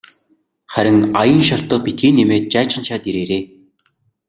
Харин 0.73 0.97
аян 1.21 1.41
шалтаг 1.47 1.79
битгий 1.85 2.11
нэмээд 2.15 2.45
жайжганачхаад 2.53 3.03
ирээрэй. 3.09 3.43